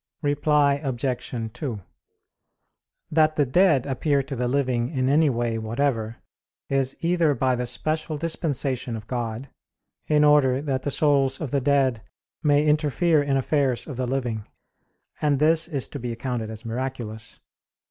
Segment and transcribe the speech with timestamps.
[0.23, 1.51] Reply Obj.
[1.53, 1.79] 2:
[3.11, 6.17] That the dead appear to the living in any way whatever
[6.69, 9.49] is either by the special dispensation of God;
[10.07, 12.01] in order that the souls of the dead
[12.41, 14.47] may interfere in affairs of the living
[15.21, 17.39] and this is to be accounted as miraculous.